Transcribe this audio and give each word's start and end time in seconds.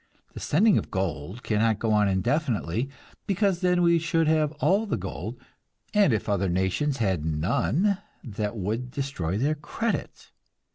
The 0.33 0.39
sending 0.39 0.79
of 0.79 0.89
gold 0.89 1.43
cannot 1.43 1.77
go 1.77 1.91
on 1.91 2.07
indefinitely, 2.09 2.89
because 3.27 3.61
then 3.61 3.83
we 3.83 3.99
should 3.99 4.27
have 4.27 4.51
all 4.53 4.87
the 4.87 4.97
gold, 4.97 5.39
and 5.93 6.11
if 6.11 6.27
other 6.27 6.49
nations 6.49 6.97
had 6.97 7.23
none 7.23 7.99
that 8.23 8.57
would 8.57 8.89
destroy 8.89 9.37
their 9.37 9.53
credit. 9.53 10.31